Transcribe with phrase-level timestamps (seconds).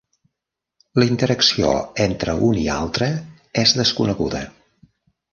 [1.01, 1.73] La interacció
[2.05, 3.09] entre un i altre
[3.65, 4.41] és desconeguda.